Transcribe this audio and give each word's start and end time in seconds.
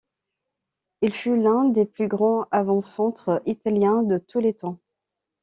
Il 1.03 1.13
fut 1.13 1.39
l'un 1.39 1.65
des 1.65 1.85
plus 1.85 2.07
grands 2.07 2.47
avant-centre 2.49 3.39
italiens 3.45 4.01
de 4.01 4.17
tous 4.17 4.39
les 4.39 4.55
temps. 4.55 4.79